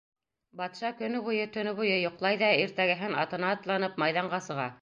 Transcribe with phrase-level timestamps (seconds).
[0.61, 4.71] Батша көнө буйы, төнө буйы йоҡлай ҙа иртәгәһен атына атланып майҙанға сыға.